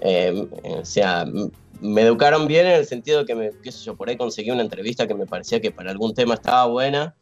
eh, 0.00 0.48
o 0.64 0.84
sea, 0.84 1.26
me 1.80 2.02
educaron 2.02 2.46
bien 2.46 2.66
en 2.66 2.72
el 2.72 2.86
sentido 2.86 3.24
que, 3.24 3.34
me, 3.34 3.50
qué 3.62 3.72
sé 3.72 3.84
yo, 3.84 3.96
por 3.96 4.08
ahí 4.08 4.16
conseguí 4.16 4.50
una 4.50 4.62
entrevista 4.62 5.06
que 5.06 5.14
me 5.14 5.26
parecía 5.26 5.60
que 5.60 5.70
para 5.70 5.90
algún 5.90 6.14
tema 6.14 6.34
estaba 6.34 6.66
buena 6.66 7.14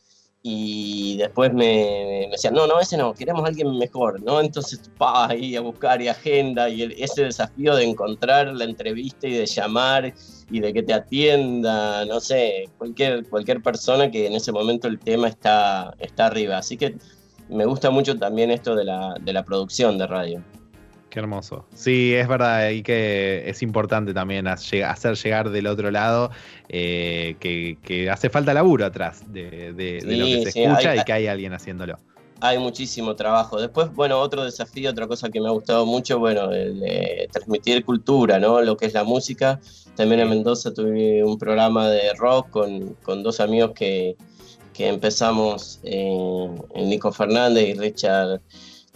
y 0.44 1.16
después 1.18 1.54
me, 1.54 2.28
decían, 2.30 2.54
no, 2.54 2.66
no, 2.66 2.80
ese 2.80 2.96
no, 2.96 3.14
queremos 3.14 3.44
a 3.44 3.48
alguien 3.48 3.78
mejor, 3.78 4.20
¿no? 4.22 4.40
Entonces, 4.40 4.90
pa, 4.98 5.28
ahí 5.28 5.54
a 5.54 5.60
buscar 5.60 6.02
y 6.02 6.08
agenda 6.08 6.68
y 6.68 6.82
ese 6.98 7.24
desafío 7.24 7.76
de 7.76 7.84
encontrar 7.84 8.48
la 8.48 8.64
entrevista 8.64 9.28
y 9.28 9.34
de 9.34 9.46
llamar 9.46 10.12
y 10.50 10.60
de 10.60 10.72
que 10.72 10.82
te 10.82 10.94
atienda, 10.94 12.04
no 12.06 12.18
sé, 12.18 12.68
cualquier, 12.76 13.24
cualquier 13.28 13.62
persona 13.62 14.10
que 14.10 14.26
en 14.26 14.32
ese 14.32 14.50
momento 14.50 14.88
el 14.88 14.98
tema 14.98 15.28
está, 15.28 15.94
está 16.00 16.26
arriba. 16.26 16.58
Así 16.58 16.76
que 16.76 16.96
me 17.48 17.64
gusta 17.64 17.90
mucho 17.90 18.18
también 18.18 18.50
esto 18.50 18.74
de 18.74 18.84
la, 18.84 19.14
de 19.20 19.32
la 19.32 19.44
producción 19.44 19.96
de 19.96 20.06
radio. 20.08 20.42
Qué 21.12 21.18
hermoso. 21.18 21.66
Sí, 21.74 22.14
es 22.14 22.26
verdad, 22.26 22.70
y 22.70 22.82
que 22.82 23.42
es 23.46 23.60
importante 23.60 24.14
también 24.14 24.46
hacer 24.46 25.14
llegar 25.22 25.50
del 25.50 25.66
otro 25.66 25.90
lado 25.90 26.30
eh, 26.70 27.36
que, 27.38 28.08
hace 28.10 28.30
falta 28.30 28.54
laburo 28.54 28.86
atrás 28.86 29.30
de, 29.30 29.74
lo 30.06 30.24
que 30.24 30.50
se 30.50 30.62
escucha 30.62 30.96
y 30.96 31.04
que 31.04 31.12
hay 31.12 31.26
alguien 31.26 31.52
haciéndolo. 31.52 31.98
Hay 32.40 32.56
muchísimo 32.56 33.14
trabajo. 33.14 33.60
Después, 33.60 33.92
bueno, 33.92 34.18
otro 34.20 34.42
desafío, 34.42 34.88
otra 34.88 35.06
cosa 35.06 35.28
que 35.28 35.38
me 35.38 35.48
ha 35.48 35.50
gustado 35.50 35.84
mucho, 35.84 36.18
bueno, 36.18 36.50
el 36.50 36.82
transmitir 37.30 37.84
cultura, 37.84 38.38
¿no? 38.38 38.62
Lo 38.62 38.78
que 38.78 38.86
es 38.86 38.94
la 38.94 39.04
música. 39.04 39.60
También 39.94 40.20
en 40.20 40.30
Mendoza 40.30 40.72
tuve 40.72 41.22
un 41.22 41.36
programa 41.36 41.90
de 41.90 42.14
rock 42.14 42.48
con, 42.48 43.22
dos 43.22 43.38
amigos 43.38 43.72
que, 43.74 44.16
empezamos, 44.78 45.78
eh, 45.82 46.48
Nico 46.74 47.12
Fernández 47.12 47.68
y 47.68 47.74
Richard 47.74 48.40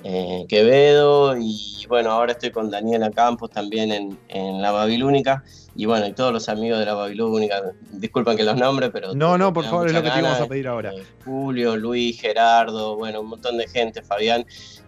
eh, 0.04 0.44
Quevedo 0.48 1.36
y 1.38 1.84
bueno, 1.88 2.10
ahora 2.10 2.32
estoy 2.32 2.50
con 2.50 2.70
Daniela 2.70 3.10
Campos 3.10 3.50
también 3.50 3.92
en, 3.92 4.18
en, 4.28 4.60
La 4.60 4.70
Babilónica 4.70 5.42
y 5.74 5.86
bueno, 5.86 6.06
y 6.06 6.12
todos 6.12 6.32
los 6.32 6.48
amigos 6.48 6.78
de 6.78 6.86
La 6.86 6.94
Babilónica, 6.94 7.62
disculpen 7.92 8.36
que 8.36 8.44
los 8.44 8.56
nombres, 8.56 8.90
pero... 8.92 9.14
No, 9.14 9.36
no, 9.36 9.52
por 9.52 9.64
favor, 9.64 9.86
es 9.86 9.92
lo 9.92 10.02
que 10.02 10.10
te 10.10 10.18
íbamos 10.18 10.40
a 10.40 10.46
pedir 10.46 10.68
ahora. 10.68 10.92
Eh, 10.92 11.04
Julio, 11.24 11.76
Luis, 11.76 12.20
Gerardo, 12.20 12.96
bueno, 12.96 13.20
un 13.20 13.28
montón 13.28 13.58
de 13.58 13.68
gente, 13.68 14.02
Fabián, 14.02 14.46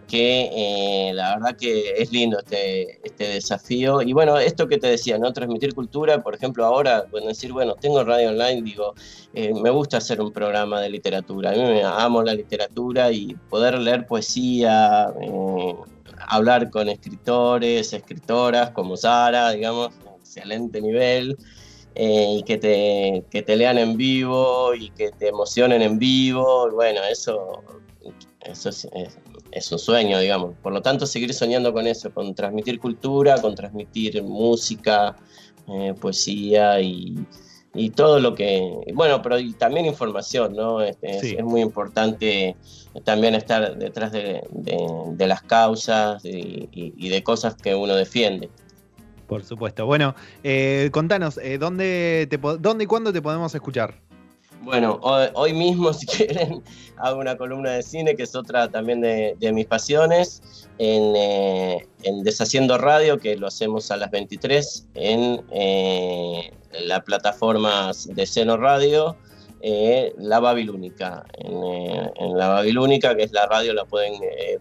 que 0.09 0.49
eh, 0.51 1.13
la 1.13 1.35
verdad 1.35 1.55
que 1.55 1.91
es 1.91 2.11
lindo 2.11 2.39
este, 2.39 2.99
este 3.05 3.27
desafío. 3.27 4.01
Y 4.01 4.11
bueno, 4.11 4.37
esto 4.39 4.67
que 4.67 4.79
te 4.79 4.87
decía, 4.87 5.19
¿no? 5.19 5.31
Transmitir 5.31 5.75
cultura, 5.75 6.21
por 6.23 6.33
ejemplo, 6.33 6.65
ahora, 6.65 7.05
bueno, 7.11 7.27
decir, 7.27 7.53
bueno, 7.53 7.75
tengo 7.75 8.03
radio 8.03 8.29
online, 8.29 8.63
digo, 8.63 8.95
eh, 9.33 9.53
me 9.53 9.69
gusta 9.69 9.97
hacer 9.97 10.19
un 10.19 10.31
programa 10.31 10.81
de 10.81 10.89
literatura. 10.89 11.51
A 11.51 11.53
mí 11.53 11.61
me 11.61 11.83
amo 11.83 12.23
la 12.23 12.33
literatura 12.33 13.11
y 13.11 13.35
poder 13.49 13.77
leer 13.77 14.07
poesía, 14.07 15.13
eh, 15.21 15.75
hablar 16.27 16.71
con 16.71 16.89
escritores, 16.89 17.93
escritoras 17.93 18.71
como 18.71 18.97
Sara, 18.97 19.51
digamos, 19.51 19.89
excelente 20.19 20.81
nivel. 20.81 21.37
y 21.95 22.43
que 22.43 22.57
te, 22.57 23.25
que 23.29 23.41
te 23.41 23.55
lean 23.57 23.77
en 23.77 23.97
vivo 23.97 24.73
y 24.73 24.89
que 24.91 25.11
te 25.11 25.27
emocionen 25.29 25.81
en 25.81 25.99
vivo, 25.99 26.71
bueno, 26.71 27.01
eso, 27.03 27.61
eso 28.45 28.69
es, 28.69 28.87
es 28.93 29.17
un 29.71 29.79
sueño, 29.79 30.19
digamos. 30.19 30.55
Por 30.61 30.73
lo 30.73 30.81
tanto, 30.81 31.05
seguir 31.05 31.33
soñando 31.33 31.73
con 31.73 31.87
eso, 31.87 32.11
con 32.11 32.33
transmitir 32.35 32.79
cultura, 32.79 33.41
con 33.41 33.55
transmitir 33.55 34.21
música, 34.23 35.15
eh, 35.67 35.93
poesía 35.99 36.79
y, 36.81 37.15
todo 37.95 38.19
lo 38.19 38.35
que. 38.35 38.61
Bueno, 38.93 39.21
pero 39.21 39.37
también 39.57 39.85
información, 39.85 40.53
¿no? 40.53 40.81
Es, 40.81 40.97
muy 41.43 41.61
importante 41.61 42.55
también 43.03 43.35
estar 43.35 43.77
detrás 43.77 44.11
de, 44.11 44.43
las 45.17 45.41
causas 45.43 46.23
y, 46.25 47.09
de 47.09 47.23
cosas 47.23 47.55
que 47.55 47.75
uno 47.75 47.95
defiende. 47.95 48.49
Por 49.27 49.43
supuesto. 49.43 49.85
Bueno, 49.85 50.15
eh, 50.43 50.89
contanos, 50.91 51.37
eh, 51.37 51.59
¿dónde, 51.59 52.27
te, 52.29 52.37
¿dónde 52.37 52.85
y 52.85 52.87
cuándo 52.87 53.13
te 53.13 53.21
podemos 53.21 53.53
escuchar? 53.53 54.08
Bueno, 54.61 54.99
hoy, 55.01 55.53
mismo, 55.53 55.93
si 55.93 56.05
quieren, 56.05 56.61
hago 56.97 57.19
una 57.19 57.37
columna 57.37 57.71
de 57.71 57.83
cine, 57.83 58.15
que 58.15 58.23
es 58.23 58.35
otra 58.35 58.69
también 58.69 59.01
de, 59.01 59.51
mis 59.53 59.65
pasiones, 59.65 60.41
eh, 60.77 61.87
en, 62.03 62.23
Deshaciendo 62.23 62.77
Radio, 62.77 63.19
que 63.19 63.37
lo 63.37 63.47
hacemos 63.47 63.89
a 63.91 63.97
las 63.97 64.11
23 64.11 64.87
en 64.95 65.41
eh, 65.51 66.51
la 66.81 67.01
plataforma 67.03 67.91
de 68.05 68.25
Seno 68.25 68.57
Radio, 68.57 69.15
eh, 69.61 70.13
La 70.17 70.39
Babilónica. 70.39 71.25
En, 71.37 72.37
La 72.37 72.49
Babilónica, 72.49 73.15
que 73.15 73.23
es 73.23 73.31
la 73.31 73.45
radio, 73.45 73.73
la 73.73 73.85
pueden 73.85 74.13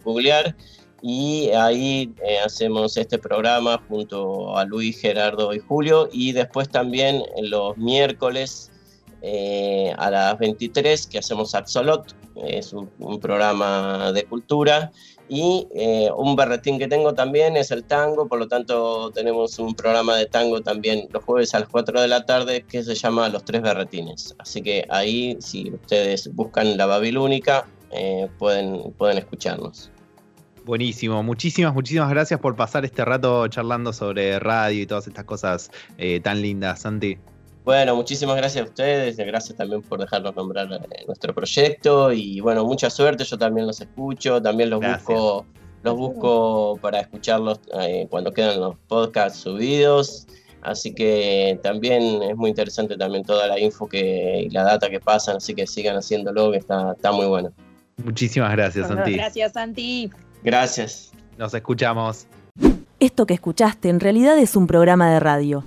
googlear. 0.04 0.54
Y 1.00 1.50
ahí 1.50 2.12
hacemos 2.44 2.96
este 2.96 3.18
programa 3.18 3.80
junto 3.88 4.56
a 4.56 4.64
Luis, 4.64 5.00
Gerardo 5.00 5.54
y 5.54 5.60
Julio. 5.60 6.08
Y 6.12 6.32
después 6.32 6.68
también 6.68 7.22
los 7.40 7.76
miércoles 7.76 8.72
eh, 9.22 9.92
a 9.96 10.10
las 10.10 10.38
23 10.38 11.06
que 11.06 11.18
hacemos 11.18 11.54
Axolot, 11.54 12.14
es 12.46 12.72
un, 12.72 12.88
programa 13.20 14.12
de 14.12 14.24
cultura 14.24 14.92
y 15.28 15.66
eh, 15.74 16.08
un 16.16 16.36
berretín 16.36 16.78
que 16.78 16.88
tengo 16.88 17.12
también 17.14 17.56
es 17.56 17.70
el 17.70 17.84
tango, 17.84 18.28
por 18.28 18.38
lo 18.38 18.48
tanto 18.48 19.10
tenemos 19.10 19.58
un 19.58 19.74
programa 19.74 20.16
de 20.16 20.26
tango 20.26 20.60
también 20.60 21.08
los 21.10 21.24
jueves 21.24 21.54
a 21.54 21.60
las 21.60 21.68
4 21.68 22.00
de 22.00 22.08
la 22.08 22.24
tarde 22.24 22.64
que 22.68 22.82
se 22.82 22.94
llama 22.94 23.28
Los 23.28 23.44
Tres 23.44 23.62
Berretines. 23.62 24.34
Así 24.38 24.62
que 24.62 24.86
ahí 24.88 25.36
si 25.40 25.70
ustedes 25.70 26.32
buscan 26.34 26.76
la 26.76 26.86
Babilónica 26.86 27.66
eh, 27.90 28.28
pueden, 28.38 28.92
pueden 28.96 29.18
escucharnos. 29.18 29.90
Buenísimo, 30.64 31.22
muchísimas, 31.22 31.72
muchísimas 31.72 32.10
gracias 32.10 32.40
por 32.40 32.54
pasar 32.54 32.84
este 32.84 33.04
rato 33.04 33.48
charlando 33.48 33.92
sobre 33.92 34.38
radio 34.38 34.82
y 34.82 34.86
todas 34.86 35.06
estas 35.06 35.24
cosas 35.24 35.70
eh, 35.96 36.20
tan 36.20 36.42
lindas, 36.42 36.80
Santi. 36.80 37.16
Bueno, 37.68 37.94
muchísimas 37.96 38.34
gracias 38.34 38.64
a 38.64 38.66
ustedes, 38.66 39.18
gracias 39.18 39.54
también 39.54 39.82
por 39.82 40.00
dejarnos 40.00 40.34
nombrar 40.34 40.72
eh, 40.72 41.04
nuestro 41.06 41.34
proyecto 41.34 42.10
y 42.14 42.40
bueno, 42.40 42.64
mucha 42.64 42.88
suerte, 42.88 43.24
yo 43.24 43.36
también 43.36 43.66
los 43.66 43.78
escucho, 43.78 44.40
también 44.40 44.70
los 44.70 44.80
busco 44.80 45.44
los 45.82 45.94
busco 45.94 46.78
para 46.80 47.00
escucharlos 47.00 47.60
eh, 47.78 48.06
cuando 48.08 48.32
quedan 48.32 48.58
los 48.58 48.74
podcasts 48.88 49.40
subidos. 49.40 50.26
Así 50.62 50.94
que 50.94 51.60
también 51.62 52.22
es 52.22 52.34
muy 52.36 52.48
interesante 52.48 52.96
también 52.96 53.22
toda 53.22 53.46
la 53.46 53.60
info 53.60 53.86
que, 53.86 54.44
y 54.46 54.48
la 54.48 54.62
data 54.62 54.88
que 54.88 54.98
pasan, 54.98 55.36
así 55.36 55.54
que 55.54 55.66
sigan 55.66 55.94
haciéndolo, 55.94 56.50
que 56.52 56.56
está, 56.56 56.92
está 56.92 57.12
muy 57.12 57.26
bueno. 57.26 57.52
Muchísimas 58.02 58.50
gracias, 58.52 58.88
Santi. 58.88 59.12
Gracias, 59.12 59.52
Santi. 59.52 60.10
Gracias. 60.42 61.12
Nos 61.36 61.52
escuchamos. 61.52 62.26
Esto 62.98 63.26
que 63.26 63.34
escuchaste 63.34 63.90
en 63.90 64.00
realidad 64.00 64.38
es 64.38 64.56
un 64.56 64.66
programa 64.66 65.12
de 65.12 65.20
radio. 65.20 65.64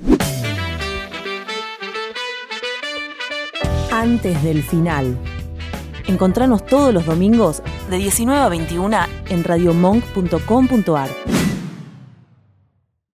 Antes 4.01 4.41
del 4.41 4.63
final. 4.63 5.15
Encontranos 6.08 6.65
todos 6.65 6.91
los 6.91 7.05
domingos 7.05 7.62
de 7.91 7.98
19 7.98 8.41
a 8.41 8.50
21 8.50 8.98
en 9.29 9.43
radiomonk.com.ar. 9.43 11.10